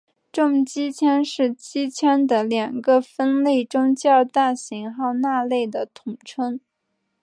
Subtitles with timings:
[0.31, 6.59] 重机枪是机枪的两个分类中较大型号那类的统称。